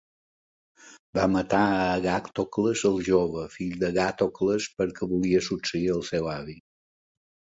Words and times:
Va 1.17 1.25
matar 1.33 1.59
a 1.73 1.83
Agàtocles 1.97 2.81
el 2.89 2.97
jove, 3.09 3.43
fill 3.57 3.77
d'Agàtocles, 3.83 4.69
perquè 4.81 5.09
volia 5.13 5.43
succeir 5.49 5.93
al 5.97 6.03
seu 6.11 6.31
avi. 6.37 6.57